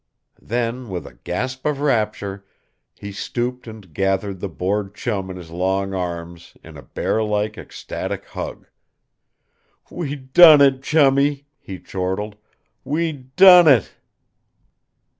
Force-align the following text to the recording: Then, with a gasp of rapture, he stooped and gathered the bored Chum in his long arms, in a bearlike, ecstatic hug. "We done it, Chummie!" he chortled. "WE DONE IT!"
Then, 0.41 0.89
with 0.89 1.05
a 1.05 1.13
gasp 1.23 1.63
of 1.63 1.79
rapture, 1.79 2.43
he 2.95 3.11
stooped 3.11 3.67
and 3.67 3.93
gathered 3.93 4.39
the 4.39 4.49
bored 4.49 4.95
Chum 4.95 5.29
in 5.29 5.37
his 5.37 5.51
long 5.51 5.93
arms, 5.93 6.57
in 6.63 6.75
a 6.75 6.81
bearlike, 6.81 7.55
ecstatic 7.55 8.25
hug. 8.29 8.65
"We 9.91 10.15
done 10.15 10.59
it, 10.59 10.81
Chummie!" 10.81 11.45
he 11.59 11.77
chortled. 11.77 12.35
"WE 12.83 13.11
DONE 13.35 13.67
IT!" 13.67 13.93